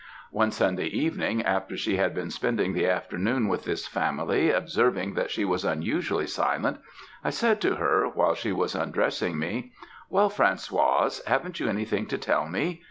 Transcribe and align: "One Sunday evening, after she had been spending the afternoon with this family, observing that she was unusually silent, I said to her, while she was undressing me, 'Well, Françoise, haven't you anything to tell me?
"One 0.31 0.49
Sunday 0.49 0.87
evening, 0.87 1.43
after 1.43 1.77
she 1.77 1.97
had 1.97 2.15
been 2.15 2.31
spending 2.31 2.73
the 2.73 2.87
afternoon 2.87 3.47
with 3.47 3.65
this 3.65 3.85
family, 3.87 4.49
observing 4.49 5.13
that 5.13 5.29
she 5.29 5.45
was 5.45 5.63
unusually 5.63 6.25
silent, 6.25 6.79
I 7.23 7.29
said 7.29 7.61
to 7.61 7.75
her, 7.75 8.09
while 8.09 8.33
she 8.33 8.51
was 8.51 8.73
undressing 8.73 9.37
me, 9.37 9.73
'Well, 10.09 10.31
Françoise, 10.31 11.23
haven't 11.27 11.59
you 11.59 11.67
anything 11.69 12.07
to 12.07 12.17
tell 12.17 12.47
me? 12.49 12.79